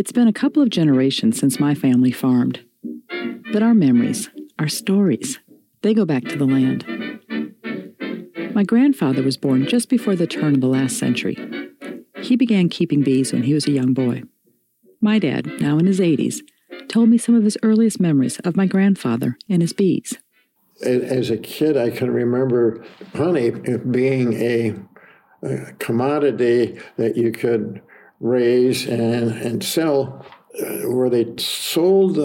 [0.00, 2.64] It's been a couple of generations since my family farmed.
[3.52, 5.40] But our memories, our stories,
[5.82, 6.86] they go back to the land.
[8.54, 11.36] My grandfather was born just before the turn of the last century.
[12.22, 14.22] He began keeping bees when he was a young boy.
[15.02, 16.40] My dad, now in his 80s,
[16.88, 20.16] told me some of his earliest memories of my grandfather and his bees.
[20.82, 22.82] As a kid, I can remember
[23.14, 24.74] honey being a,
[25.42, 27.82] a commodity that you could
[28.20, 30.24] raise and, and sell
[30.60, 32.16] uh, where they sold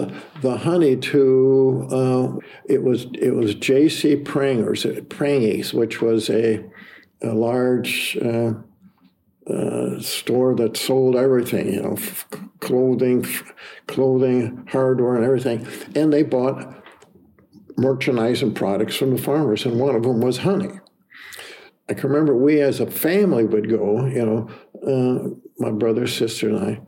[0.42, 4.16] the, honey to uh, it was it was J.C.
[4.16, 6.64] Pranger's Prangies, which was a
[7.22, 8.52] a large uh,
[9.50, 12.26] uh, store that sold everything, you know, f-
[12.60, 13.52] clothing, f-
[13.86, 16.82] clothing, hardware, and everything, and they bought
[17.76, 20.80] merchandise and products from the farmers, and one of them was honey.
[21.88, 24.50] I can remember we as a family would go, you know,
[24.84, 26.80] uh, my brother, sister, and I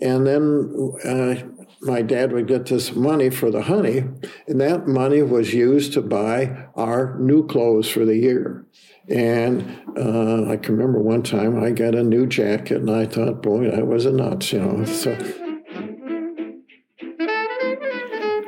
[0.00, 4.04] and then uh, my dad would get this money for the honey,
[4.46, 8.66] and that money was used to buy our new clothes for the year.
[9.08, 9.62] And
[9.96, 13.70] uh, I can remember one time I got a new jacket, and I thought, boy,
[13.70, 14.84] that was a nuts, you know.
[14.84, 15.16] So.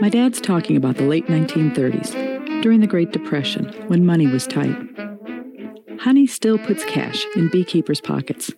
[0.00, 4.76] My dad's talking about the late 1930s, during the Great Depression, when money was tight.
[6.00, 8.50] Honey still puts cash in beekeepers' pockets.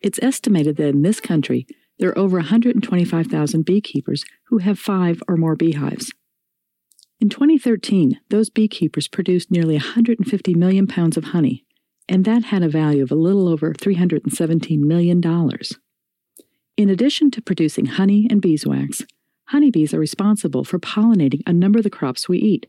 [0.00, 1.66] It's estimated that in this country,
[1.98, 6.12] there are over 125,000 beekeepers who have five or more beehives.
[7.20, 11.66] In 2013, those beekeepers produced nearly 150 million pounds of honey,
[12.08, 15.22] and that had a value of a little over $317 million.
[16.78, 19.02] In addition to producing honey and beeswax,
[19.48, 22.64] honeybees are responsible for pollinating a number of the crops we eat,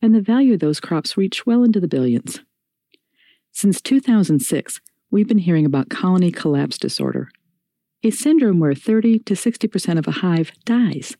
[0.00, 2.40] and the value of those crops reached well into the billions.
[3.50, 4.80] Since 2006,
[5.12, 7.28] we've been hearing about colony collapse disorder,
[8.02, 11.16] a syndrome where 30 to 60% of a hive dies.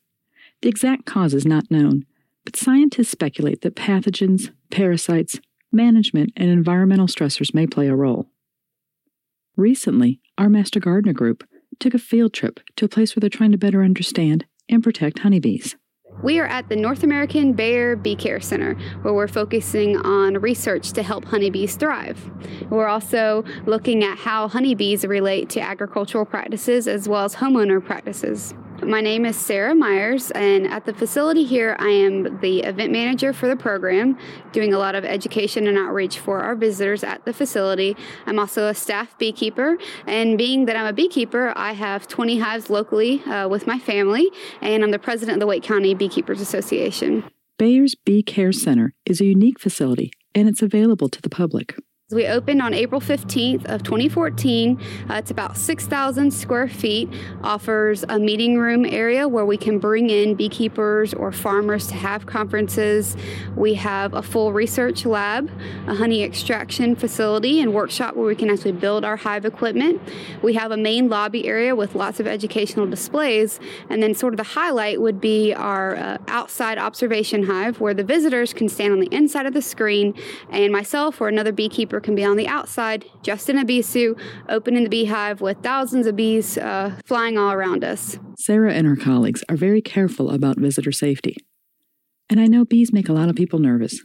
[0.62, 2.06] The exact cause is not known,
[2.44, 5.38] but scientists speculate that pathogens, parasites,
[5.70, 8.28] management, and environmental stressors may play a role.
[9.56, 11.44] Recently, our Master Gardener group
[11.78, 15.20] took a field trip to a place where they're trying to better understand and protect
[15.20, 15.76] honeybees.
[16.20, 20.92] We are at the North American Bayer Bee Care Center, where we're focusing on research
[20.92, 22.30] to help honeybees thrive.
[22.70, 28.54] We're also looking at how honeybees relate to agricultural practices as well as homeowner practices.
[28.84, 33.32] My name is Sarah Myers, and at the facility here, I am the event manager
[33.32, 34.18] for the program,
[34.50, 37.96] doing a lot of education and outreach for our visitors at the facility.
[38.26, 42.70] I'm also a staff beekeeper, and being that I'm a beekeeper, I have 20 hives
[42.70, 44.28] locally uh, with my family,
[44.60, 47.22] and I'm the president of the Wake County Beekeepers Association.
[47.58, 51.76] Bayer's Bee Care Center is a unique facility, and it's available to the public.
[52.12, 54.80] We opened on April 15th of 2014.
[55.08, 57.08] Uh, it's about 6,000 square feet,
[57.42, 62.26] offers a meeting room area where we can bring in beekeepers or farmers to have
[62.26, 63.16] conferences.
[63.56, 65.50] We have a full research lab,
[65.86, 70.00] a honey extraction facility and workshop where we can actually build our hive equipment.
[70.42, 73.58] We have a main lobby area with lots of educational displays,
[73.88, 78.04] and then sort of the highlight would be our uh, outside observation hive where the
[78.04, 80.14] visitors can stand on the inside of the screen
[80.50, 84.18] and myself or another beekeeper can be on the outside, just in a bee suit,
[84.48, 88.18] open in the beehive with thousands of bees uh, flying all around us.
[88.38, 91.36] Sarah and her colleagues are very careful about visitor safety.
[92.28, 94.00] And I know bees make a lot of people nervous,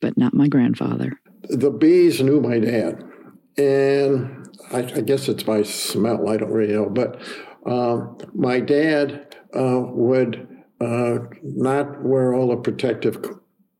[0.00, 1.20] but not my grandfather.
[1.48, 3.04] The bees knew my dad.
[3.58, 6.88] And I, I guess it's by smell, I don't really know.
[6.88, 7.20] But
[7.66, 10.48] um, my dad uh, would
[10.80, 13.18] uh, not wear all the protective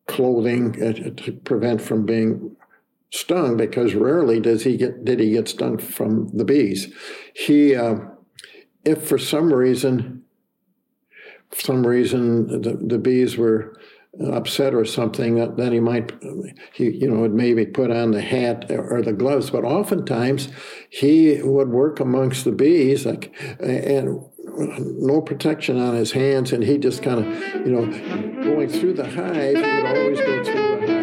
[0.06, 2.54] clothing to prevent from being
[3.12, 6.92] stung because rarely does he get did he get stung from the bees.
[7.34, 7.96] He, uh,
[8.84, 10.24] if for some reason,
[11.50, 13.74] for some reason the, the bees were
[14.20, 16.12] upset or something, then he might,
[16.74, 19.50] he you know, would maybe put on the hat or the gloves.
[19.50, 20.48] But oftentimes,
[20.90, 24.20] he would work amongst the bees, like and
[24.78, 27.86] no protection on his hands, and he just kind of, you know,
[28.42, 29.56] going through the hive.
[29.56, 31.01] He would always go through the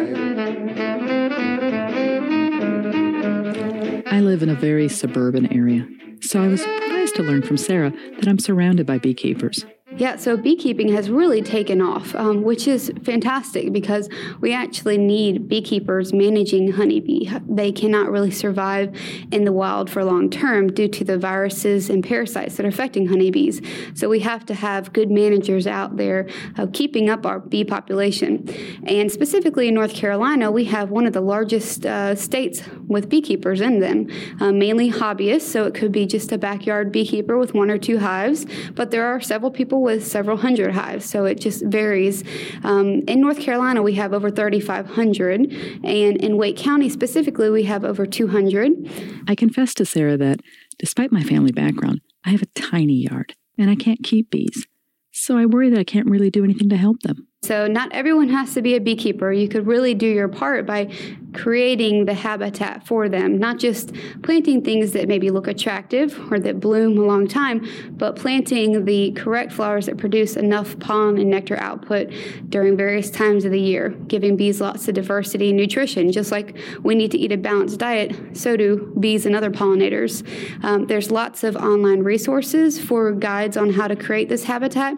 [4.20, 5.88] I live in a very suburban area,
[6.20, 9.64] so I was surprised to learn from Sarah that I'm surrounded by beekeepers.
[9.96, 14.08] Yeah, so beekeeping has really taken off, um, which is fantastic because
[14.40, 17.28] we actually need beekeepers managing honeybee.
[17.48, 18.96] They cannot really survive
[19.32, 23.08] in the wild for long term due to the viruses and parasites that are affecting
[23.08, 23.60] honeybees.
[23.94, 28.48] So we have to have good managers out there uh, keeping up our bee population.
[28.86, 33.60] And specifically in North Carolina, we have one of the largest uh, states with beekeepers
[33.60, 34.08] in them,
[34.40, 35.42] uh, mainly hobbyists.
[35.42, 39.04] So it could be just a backyard beekeeper with one or two hives, but there
[39.04, 42.24] are several people with several hundred hives, so it just varies.
[42.64, 45.40] Um, in North Carolina, we have over 3,500,
[45.84, 49.24] and in Wake County specifically, we have over 200.
[49.28, 50.40] I confess to Sarah that,
[50.78, 54.66] despite my family background, I have a tiny yard and I can't keep bees.
[55.12, 57.26] So I worry that I can't really do anything to help them.
[57.42, 59.32] So, not everyone has to be a beekeeper.
[59.32, 60.92] You could really do your part by
[61.32, 66.60] creating the habitat for them, not just planting things that maybe look attractive or that
[66.60, 71.56] bloom a long time, but planting the correct flowers that produce enough pollen and nectar
[71.60, 72.12] output
[72.50, 76.12] during various times of the year, giving bees lots of diversity and nutrition.
[76.12, 80.26] Just like we need to eat a balanced diet, so do bees and other pollinators.
[80.62, 84.94] Um, there's lots of online resources for guides on how to create this habitat.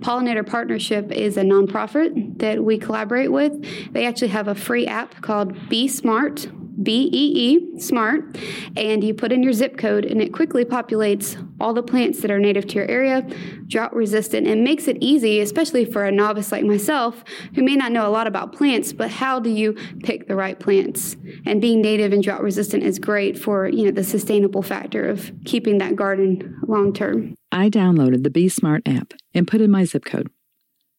[0.00, 3.92] Pollinator Partnership is a nonprofit nonprofit that we collaborate with.
[3.92, 6.46] They actually have a free app called Bee Smart,
[6.82, 8.36] B E E, smart,
[8.76, 12.30] and you put in your zip code and it quickly populates all the plants that
[12.30, 13.26] are native to your area,
[13.66, 17.24] drought resistant, and makes it easy, especially for a novice like myself
[17.54, 19.72] who may not know a lot about plants, but how do you
[20.02, 21.16] pick the right plants?
[21.46, 25.32] And being native and drought resistant is great for, you know, the sustainable factor of
[25.46, 27.34] keeping that garden long term.
[27.50, 30.28] I downloaded the Bee Smart app and put in my zip code.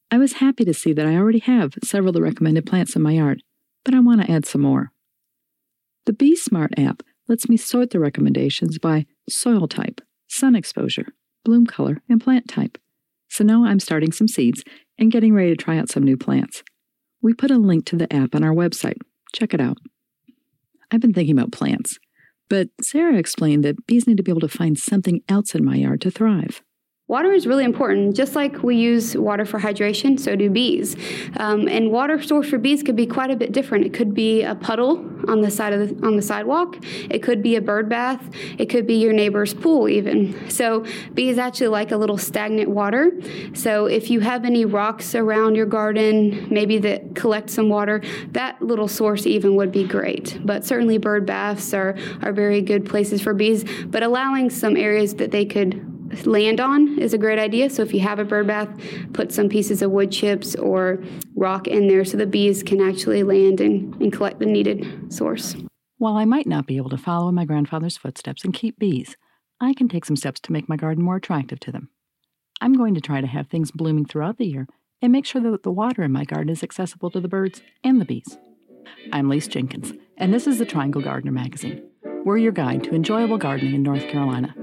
[0.10, 3.02] I was happy to see that I already have several of the recommended plants in
[3.02, 3.44] my yard,
[3.84, 4.92] but I want to add some more.
[6.06, 11.08] The Bee Smart app lets me sort the recommendations by soil type, sun exposure,
[11.44, 12.78] bloom color, and plant type.
[13.28, 14.64] So now I'm starting some seeds
[14.98, 16.64] and getting ready to try out some new plants.
[17.22, 19.00] We put a link to the app on our website.
[19.34, 19.78] Check it out.
[20.90, 22.00] I've been thinking about plants,
[22.48, 25.76] but Sarah explained that bees need to be able to find something else in my
[25.76, 26.62] yard to thrive.
[27.10, 28.18] Water is really important.
[28.18, 30.98] Just like we use water for hydration, so do bees.
[31.38, 33.86] Um, and water source for bees could be quite a bit different.
[33.86, 34.98] It could be a puddle
[35.30, 36.76] on the side of the, on the sidewalk.
[37.10, 38.30] It could be a bird bath.
[38.58, 40.50] It could be your neighbor's pool, even.
[40.50, 40.84] So
[41.14, 43.14] bees actually like a little stagnant water.
[43.54, 48.02] So if you have any rocks around your garden, maybe that collect some water,
[48.32, 50.42] that little source even would be great.
[50.44, 53.64] But certainly bird baths are are very good places for bees.
[53.86, 57.70] But allowing some areas that they could land on is a great idea.
[57.70, 58.70] So if you have a bird bath,
[59.14, 61.04] put some pieces of wood chips or
[61.36, 65.56] rock in there so the bees can actually land and, and collect the needed source.
[65.98, 69.18] While I might not be able to follow in my grandfather's footsteps and keep bees,
[69.60, 71.90] I can take some steps to make my garden more attractive to them.
[72.62, 74.68] I'm going to try to have things blooming throughout the year
[75.02, 78.00] and make sure that the water in my garden is accessible to the birds and
[78.00, 78.38] the bees.
[79.12, 81.84] I'm Lise Jenkins, and this is the Triangle Gardener Magazine.
[82.24, 84.54] We're your guide to enjoyable gardening in North Carolina.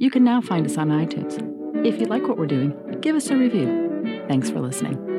[0.00, 1.34] You can now find us on iTunes.
[1.84, 4.24] If you like what we're doing, give us a review.
[4.28, 5.17] Thanks for listening.